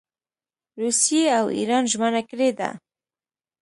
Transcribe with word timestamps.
روسیې 0.81 1.23
او 1.39 1.47
اېران 1.57 1.83
ژمنه 1.91 2.21
کړې 2.29 2.49
ده. 2.59 2.69